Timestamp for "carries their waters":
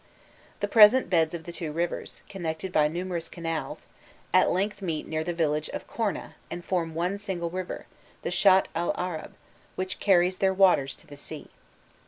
9.99-10.95